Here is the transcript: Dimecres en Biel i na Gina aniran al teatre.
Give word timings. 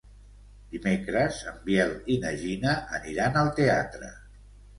Dimecres 0.75 1.41
en 1.51 1.59
Biel 1.67 1.93
i 2.15 2.17
na 2.25 2.33
Gina 2.41 2.73
aniran 3.01 3.39
al 3.45 3.53
teatre. 3.61 4.11